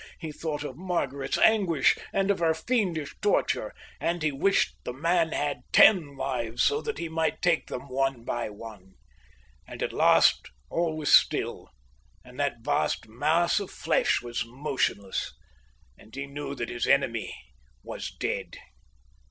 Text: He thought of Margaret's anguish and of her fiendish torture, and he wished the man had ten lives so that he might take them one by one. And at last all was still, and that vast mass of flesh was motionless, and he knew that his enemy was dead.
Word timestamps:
He 0.17 0.31
thought 0.31 0.63
of 0.63 0.77
Margaret's 0.77 1.37
anguish 1.37 1.95
and 2.11 2.31
of 2.31 2.39
her 2.39 2.55
fiendish 2.55 3.13
torture, 3.21 3.71
and 3.99 4.23
he 4.23 4.31
wished 4.31 4.73
the 4.83 4.93
man 4.93 5.31
had 5.31 5.61
ten 5.71 6.17
lives 6.17 6.63
so 6.63 6.81
that 6.81 6.97
he 6.97 7.07
might 7.07 7.39
take 7.43 7.67
them 7.67 7.87
one 7.87 8.23
by 8.23 8.49
one. 8.49 8.95
And 9.67 9.83
at 9.83 9.93
last 9.93 10.49
all 10.71 10.97
was 10.97 11.13
still, 11.13 11.69
and 12.25 12.39
that 12.39 12.61
vast 12.63 13.07
mass 13.07 13.59
of 13.59 13.69
flesh 13.69 14.23
was 14.23 14.43
motionless, 14.43 15.35
and 15.99 16.15
he 16.15 16.25
knew 16.25 16.55
that 16.55 16.69
his 16.69 16.87
enemy 16.87 17.31
was 17.83 18.09
dead. 18.09 18.57